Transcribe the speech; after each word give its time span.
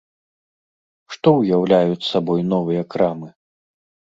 Што 1.17 1.29
ўяўляюць 1.39 2.09
сабой 2.13 2.41
новыя 2.51 2.81
крамы? 2.95 3.29